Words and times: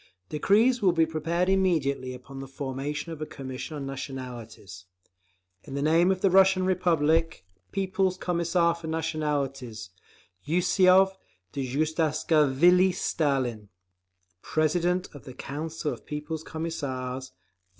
Decrees 0.29 0.81
will 0.81 0.93
be 0.93 1.05
prepared 1.05 1.47
immediately 1.47 2.15
upon 2.15 2.39
the 2.39 2.47
formation 2.47 3.11
of 3.11 3.21
a 3.21 3.25
Commission 3.27 3.75
on 3.77 3.85
Nationalities. 3.85 4.85
In 5.63 5.75
the 5.75 5.81
name 5.83 6.09
of 6.09 6.21
the 6.21 6.31
Russian 6.31 6.65
Republic, 6.65 7.45
People's 7.71 8.17
Commissar 8.17 8.73
for 8.73 8.87
Nationalities 8.87 9.91
YUSSOV 10.43 11.11
DJUGASHVILI 11.53 12.93
STALIN 12.95 13.69
President 14.41 15.07
of 15.13 15.25
the 15.25 15.35
Council 15.35 15.93
of 15.93 16.07
People's 16.07 16.43
Commissars 16.43 17.29
V. 17.29 17.35